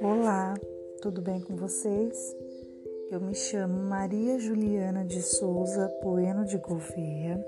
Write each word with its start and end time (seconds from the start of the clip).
Olá, 0.00 0.54
tudo 1.00 1.22
bem 1.22 1.40
com 1.40 1.56
vocês? 1.56 2.36
Eu 3.10 3.18
me 3.18 3.34
chamo 3.34 3.82
Maria 3.82 4.38
Juliana 4.38 5.06
de 5.06 5.22
Souza 5.22 5.88
Poeno 6.02 6.44
de 6.44 6.58
Gouveia. 6.58 7.42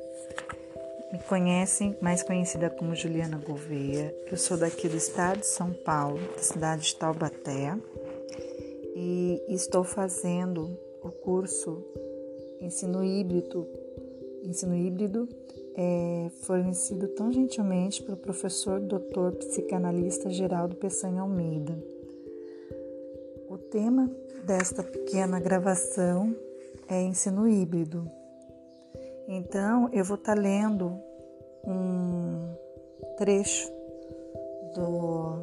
Me 1.12 1.18
conhecem, 1.28 1.94
mais 2.00 2.22
conhecida 2.22 2.70
como 2.70 2.94
Juliana 2.94 3.36
Gouveia. 3.36 4.16
Eu 4.30 4.38
sou 4.38 4.56
daqui 4.56 4.88
do 4.88 4.96
estado 4.96 5.40
de 5.40 5.46
São 5.46 5.74
Paulo, 5.74 6.20
da 6.34 6.42
cidade 6.42 6.84
de 6.84 6.96
Taubaté, 6.96 7.76
e 8.96 9.42
estou 9.48 9.84
fazendo 9.84 10.78
o 11.02 11.10
curso 11.10 11.84
Ensino 12.60 13.04
Híbrido, 13.04 13.66
Ensino 14.42 14.74
Híbrido 14.74 15.28
é 15.76 16.30
fornecido 16.42 17.08
tão 17.08 17.32
gentilmente 17.32 18.02
pelo 18.02 18.16
professor 18.16 18.80
doutor 18.80 19.32
psicanalista 19.32 20.30
Geraldo 20.30 20.76
Peçanha 20.76 21.20
Almeida. 21.20 21.76
O 23.48 23.58
tema 23.58 24.10
desta 24.44 24.82
pequena 24.82 25.40
gravação 25.40 26.34
é 26.88 27.02
ensino 27.02 27.48
híbrido. 27.48 28.08
Então, 29.26 29.88
eu 29.92 30.04
vou 30.04 30.16
estar 30.16 30.34
tá 30.34 30.40
lendo 30.40 31.00
um 31.66 32.54
trecho 33.16 33.70
do, 34.74 35.38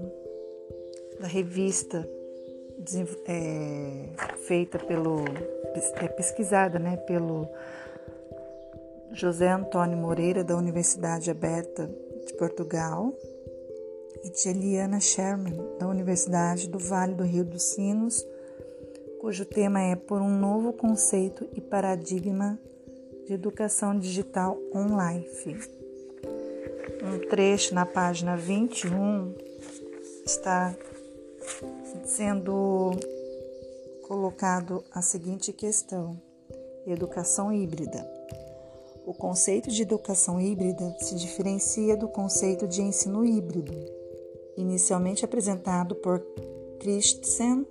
da 1.20 1.28
revista 1.28 2.08
é, 3.28 4.10
feita 4.48 4.80
pelo 4.80 5.24
é, 5.96 6.08
pesquisada, 6.08 6.80
né, 6.80 6.98
pelo 6.98 7.48
José 9.14 9.52
Antônio 9.52 9.98
Moreira 9.98 10.44
da 10.44 10.56
Universidade 10.56 11.30
Aberta 11.30 11.90
de 12.26 12.34
Portugal 12.36 13.14
e 14.24 14.30
de 14.30 14.50
Eliana 14.50 15.02
Sherman, 15.02 15.60
da 15.78 15.88
Universidade 15.88 16.70
do 16.70 16.80
Vale 16.80 17.14
do 17.14 17.24
Rio 17.24 17.44
dos 17.44 17.62
Sinos, 17.64 18.26
cujo 19.20 19.44
tema 19.44 19.82
é 19.82 19.96
Por 19.96 20.22
um 20.22 20.30
Novo 20.30 20.72
Conceito 20.72 21.48
e 21.54 21.60
Paradigma 21.60 22.58
de 23.26 23.34
Educação 23.34 24.00
Digital 24.00 24.58
Online. 24.74 25.28
Um 27.04 27.20
trecho 27.28 27.76
na 27.76 27.86
página 27.86 28.38
21 28.38 29.36
está 30.26 30.74
sendo 32.06 32.92
colocado 34.08 34.84
a 34.92 35.02
seguinte 35.02 35.52
questão: 35.52 36.20
educação 36.88 37.52
híbrida. 37.52 38.08
O 39.06 39.14
conceito 39.14 39.70
de 39.70 39.82
educação 39.82 40.40
híbrida 40.40 40.96
se 41.00 41.16
diferencia 41.16 41.98
do 41.98 42.08
conceito 42.08 42.68
de 42.68 42.82
ensino 42.82 43.26
híbrido 43.26 44.02
inicialmente 44.58 45.26
apresentado 45.26 45.96
por 45.96 46.20
Christensen 46.80 47.66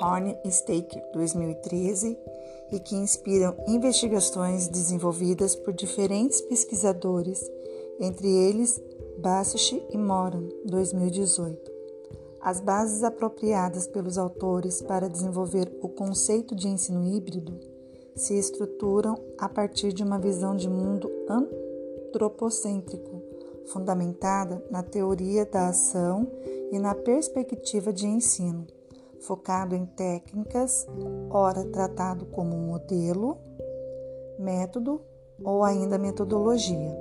Hornstetter, 0.00 1.02
2013, 1.12 2.16
e 2.70 2.78
que 2.80 2.94
inspiram 2.94 3.56
investigações 3.66 4.68
desenvolvidas 4.68 5.56
por 5.56 5.72
diferentes 5.72 6.40
pesquisadores, 6.42 7.42
entre 7.98 8.28
eles 8.28 8.80
Bassish 9.18 9.72
e 9.90 9.98
Moran, 9.98 10.48
2018. 10.64 11.72
As 12.40 12.60
bases 12.60 13.02
apropriadas 13.02 13.86
pelos 13.88 14.16
autores 14.16 14.80
para 14.80 15.08
desenvolver 15.08 15.76
o 15.82 15.88
conceito 15.88 16.54
de 16.54 16.68
ensino 16.68 17.04
híbrido 17.04 17.58
se 18.18 18.36
estruturam 18.36 19.16
a 19.38 19.48
partir 19.48 19.92
de 19.92 20.02
uma 20.02 20.18
visão 20.18 20.54
de 20.54 20.68
mundo 20.68 21.10
antropocêntrico 21.28 23.22
fundamentada 23.66 24.62
na 24.70 24.82
teoria 24.82 25.44
da 25.46 25.68
ação 25.68 26.26
e 26.72 26.78
na 26.78 26.94
perspectiva 26.94 27.92
de 27.92 28.06
ensino, 28.06 28.66
focado 29.20 29.74
em 29.74 29.86
técnicas, 29.86 30.86
ora 31.30 31.64
tratado 31.64 32.26
como 32.26 32.56
modelo, 32.56 33.38
método 34.38 35.00
ou 35.42 35.62
ainda 35.62 35.98
metodologia. 35.98 36.96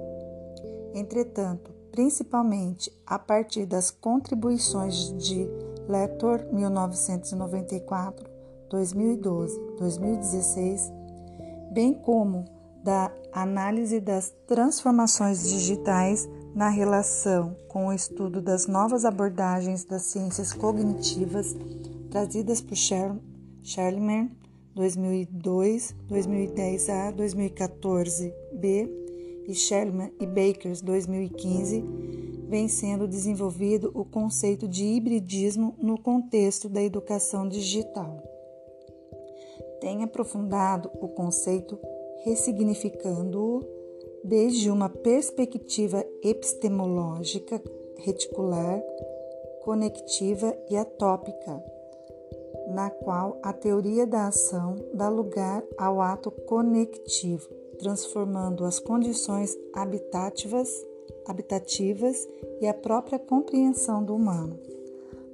Entretanto, 0.94 1.72
principalmente 1.92 2.92
a 3.06 3.18
partir 3.18 3.66
das 3.66 3.90
contribuições 3.90 5.14
de 5.18 5.48
Lector 5.88 6.46
1994, 6.52 8.30
2012, 8.70 9.60
2016, 9.78 10.97
bem 11.78 11.94
como 11.94 12.44
da 12.84 13.12
análise 13.32 14.00
das 14.00 14.34
transformações 14.48 15.48
digitais 15.48 16.28
na 16.56 16.70
relação 16.70 17.56
com 17.68 17.86
o 17.86 17.94
estudo 17.94 18.42
das 18.42 18.66
novas 18.66 19.06
abordagens 19.06 19.86
das 19.86 20.02
ciências 20.02 20.52
cognitivas 20.52 21.56
trazidas 22.10 22.62
por 22.62 22.76
Sherman 22.76 24.32
2002, 24.74 25.96
2010A, 26.10 27.16
2014B 27.16 28.90
e 29.48 29.54
Sherman 29.54 30.12
e 30.20 30.26
Bakers 30.26 30.82
2015, 30.82 31.86
vem 32.50 32.68
sendo 32.68 33.08
desenvolvido 33.08 33.92
o 33.94 34.04
conceito 34.04 34.68
de 34.68 34.84
hibridismo 34.84 35.76
no 35.80 35.96
contexto 36.00 36.68
da 36.68 36.82
educação 36.82 37.48
digital. 37.48 38.27
Tem 39.80 40.04
aprofundado 40.04 40.92
o 41.00 41.08
conceito 41.08 41.80
ressignificando-o 42.24 43.64
desde 44.24 44.70
uma 44.70 44.90
perspectiva 44.90 46.06
epistemológica, 46.22 47.62
reticular, 47.98 48.82
conectiva 49.64 50.58
e 50.70 50.76
atópica, 50.76 51.64
na 52.70 52.90
qual 52.90 53.40
a 53.42 53.54
teoria 53.54 54.06
da 54.06 54.28
ação 54.28 54.76
dá 54.94 55.08
lugar 55.10 55.64
ao 55.78 56.02
ato 56.02 56.30
conectivo, 56.32 57.48
transformando 57.80 58.66
as 58.66 58.80
condições 58.80 59.58
habitativas, 59.74 60.70
habitativas 61.26 62.28
e 62.60 62.68
a 62.68 62.74
própria 62.74 63.20
compreensão 63.20 64.04
do 64.04 64.16
humano. 64.16 64.60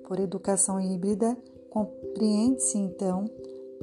Por 0.08 0.20
educação 0.20 0.80
híbrida, 0.80 1.36
compreende-se 1.70 2.78
então 2.78 3.26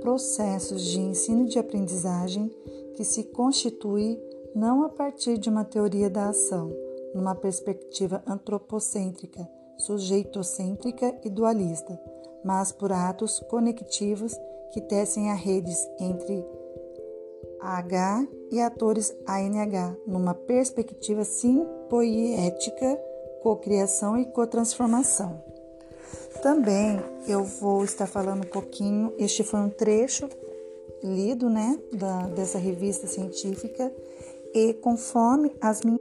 processos 0.00 0.82
de 0.82 0.98
ensino 0.98 1.44
e 1.44 1.48
de 1.48 1.58
aprendizagem 1.58 2.50
que 2.94 3.04
se 3.04 3.24
constituem 3.24 4.20
não 4.54 4.82
a 4.82 4.88
partir 4.88 5.38
de 5.38 5.48
uma 5.48 5.64
teoria 5.64 6.10
da 6.10 6.28
ação, 6.28 6.72
numa 7.14 7.34
perspectiva 7.34 8.22
antropocêntrica, 8.26 9.48
sujeitocêntrica 9.78 11.14
e 11.24 11.30
dualista, 11.30 11.98
mas 12.44 12.72
por 12.72 12.92
atos 12.92 13.40
conectivos 13.48 14.34
que 14.72 14.80
tecem 14.80 15.30
a 15.30 15.34
redes 15.34 15.78
entre 15.98 16.44
H 17.60 18.26
e 18.50 18.60
atores 18.60 19.14
ANH, 19.26 19.96
numa 20.06 20.34
perspectiva 20.34 21.24
simpoética, 21.24 22.98
cocriação 23.42 24.16
e 24.16 24.24
cotransformação. 24.26 25.49
Também 26.42 27.00
eu 27.26 27.44
vou 27.44 27.84
estar 27.84 28.06
falando 28.06 28.44
um 28.44 28.48
pouquinho, 28.48 29.12
este 29.18 29.42
foi 29.42 29.60
um 29.60 29.68
trecho 29.68 30.28
lido, 31.02 31.48
né, 31.48 31.78
da, 31.92 32.26
dessa 32.28 32.58
revista 32.58 33.06
científica 33.06 33.92
e 34.54 34.74
conforme 34.74 35.52
as 35.60 35.82
minhas 35.82 36.00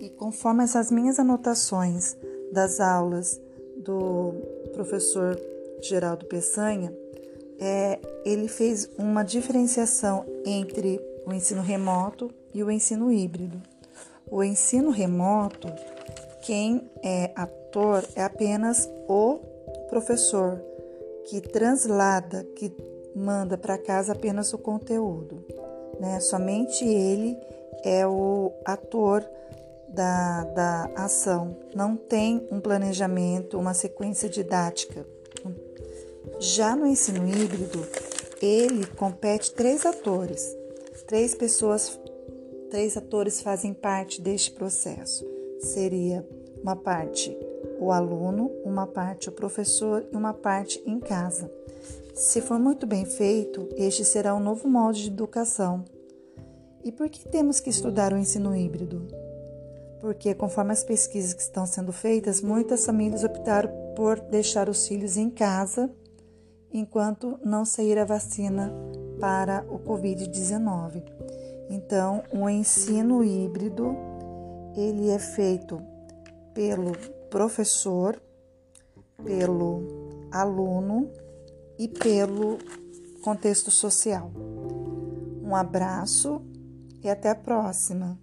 e 0.00 0.10
conforme 0.10 0.64
essas 0.64 0.90
minhas 0.90 1.18
anotações 1.18 2.16
das 2.52 2.78
aulas 2.78 3.40
do 3.76 4.34
professor 4.72 5.40
Geraldo 5.80 6.26
Peçanha, 6.26 6.92
é, 7.58 7.98
ele 8.24 8.48
fez 8.48 8.88
uma 8.98 9.22
diferenciação 9.22 10.26
entre 10.44 11.00
o 11.26 11.32
ensino 11.32 11.62
remoto 11.62 12.30
e 12.52 12.62
o 12.62 12.70
ensino 12.70 13.10
híbrido. 13.10 13.60
O 14.30 14.42
ensino 14.42 14.90
remoto, 14.90 15.68
quem 16.44 16.90
é 17.02 17.32
ator 17.34 18.04
é 18.14 18.22
apenas 18.22 18.86
o 19.08 19.38
professor 19.88 20.62
que 21.24 21.40
translada, 21.40 22.44
que 22.54 22.70
manda 23.16 23.56
para 23.56 23.78
casa 23.78 24.12
apenas 24.12 24.52
o 24.52 24.58
conteúdo. 24.58 25.42
Né? 25.98 26.20
Somente 26.20 26.84
ele 26.84 27.38
é 27.82 28.06
o 28.06 28.52
ator 28.62 29.24
da, 29.88 30.44
da 30.44 30.90
ação, 30.96 31.56
não 31.74 31.96
tem 31.96 32.46
um 32.50 32.60
planejamento, 32.60 33.58
uma 33.58 33.72
sequência 33.72 34.28
didática. 34.28 35.06
Já 36.38 36.76
no 36.76 36.86
ensino 36.86 37.26
híbrido, 37.26 37.86
ele 38.42 38.86
compete 38.86 39.52
três 39.52 39.86
atores, 39.86 40.54
três 41.06 41.34
pessoas, 41.34 41.98
três 42.70 42.98
atores 42.98 43.40
fazem 43.40 43.72
parte 43.72 44.20
deste 44.20 44.50
processo. 44.50 45.33
Seria 45.64 46.26
uma 46.62 46.76
parte 46.76 47.36
o 47.80 47.90
aluno, 47.90 48.50
uma 48.64 48.86
parte 48.86 49.28
o 49.28 49.32
professor 49.32 50.06
e 50.12 50.16
uma 50.16 50.32
parte 50.32 50.82
em 50.86 51.00
casa. 51.00 51.50
Se 52.14 52.40
for 52.40 52.58
muito 52.58 52.86
bem 52.86 53.04
feito, 53.04 53.68
este 53.76 54.04
será 54.04 54.34
um 54.34 54.40
novo 54.40 54.68
modo 54.68 54.96
de 54.96 55.08
educação. 55.08 55.84
E 56.84 56.92
por 56.92 57.08
que 57.08 57.28
temos 57.28 57.60
que 57.60 57.70
estudar 57.70 58.12
o 58.12 58.18
ensino 58.18 58.54
híbrido? 58.54 59.08
Porque, 60.00 60.34
conforme 60.34 60.72
as 60.72 60.84
pesquisas 60.84 61.32
que 61.32 61.42
estão 61.42 61.66
sendo 61.66 61.92
feitas, 61.92 62.40
muitas 62.40 62.84
famílias 62.84 63.24
optaram 63.24 63.70
por 63.96 64.20
deixar 64.20 64.68
os 64.68 64.86
filhos 64.86 65.16
em 65.16 65.30
casa 65.30 65.90
enquanto 66.72 67.38
não 67.42 67.64
sair 67.64 67.98
a 67.98 68.04
vacina 68.04 68.72
para 69.18 69.64
o 69.68 69.78
Covid-19. 69.78 71.02
Então, 71.70 72.22
o 72.30 72.48
ensino 72.48 73.24
híbrido 73.24 73.96
ele 74.76 75.10
é 75.10 75.18
feito 75.18 75.80
pelo 76.52 76.92
professor, 77.30 78.20
pelo 79.24 80.28
aluno 80.30 81.10
e 81.78 81.88
pelo 81.88 82.58
contexto 83.22 83.70
social. 83.70 84.30
Um 85.42 85.54
abraço 85.54 86.42
e 87.02 87.08
até 87.08 87.30
a 87.30 87.34
próxima. 87.34 88.18